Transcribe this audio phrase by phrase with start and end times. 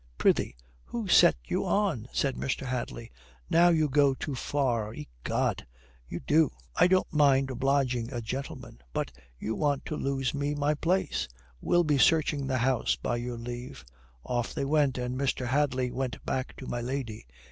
[0.17, 2.65] "Prithee, who set you on?" says Mr.
[2.65, 3.11] Hadley.
[3.51, 5.67] "Now you go too far, ecod,
[6.09, 6.49] you do.
[6.75, 11.27] I don't mind obliging a gentleman, but you want to lose me my place.
[11.61, 13.85] We'll be searching the house, by your leave."
[14.23, 15.45] Off they went, and Mr.
[15.45, 17.27] Hadley went back to my lady.